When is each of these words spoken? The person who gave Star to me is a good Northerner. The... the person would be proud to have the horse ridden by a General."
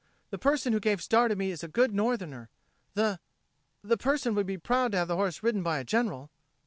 The 0.31 0.39
person 0.39 0.73
who 0.73 0.79
gave 0.79 0.99
Star 0.99 1.27
to 1.27 1.35
me 1.35 1.51
is 1.51 1.63
a 1.63 1.67
good 1.67 1.93
Northerner. 1.93 2.49
The... 2.95 3.19
the 3.83 3.97
person 3.97 4.33
would 4.33 4.47
be 4.47 4.57
proud 4.57 4.93
to 4.93 4.97
have 4.97 5.07
the 5.07 5.15
horse 5.15 5.43
ridden 5.43 5.61
by 5.61 5.77
a 5.77 5.83
General." 5.83 6.31